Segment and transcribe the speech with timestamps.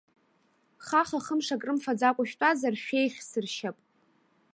[0.87, 3.77] Хаха-хымш акрымфаӡакәа шәтәазар шәеиӷьсыршьап.